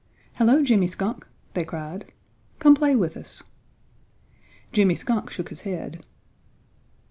[0.33, 2.11] "Hello, Jimmy Skunk!" they cried.
[2.57, 3.43] "Come play with us!"
[4.73, 6.03] Jimmy Skunk shook his head.